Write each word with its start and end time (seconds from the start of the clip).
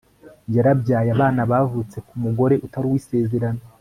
yarabyaye 0.55 1.09
abana 1.15 1.41
bavutse 1.51 1.97
k'umugore 2.07 2.55
utari 2.65 2.85
uwisezerano 2.87 3.61